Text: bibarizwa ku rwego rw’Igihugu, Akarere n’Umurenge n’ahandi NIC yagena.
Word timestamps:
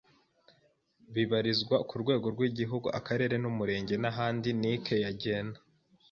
bibarizwa 1.13 1.75
ku 1.87 1.95
rwego 2.01 2.27
rw’Igihugu, 2.33 2.87
Akarere 2.99 3.35
n’Umurenge 3.39 3.95
n’ahandi 4.01 4.49
NIC 4.61 4.85
yagena. 5.03 5.55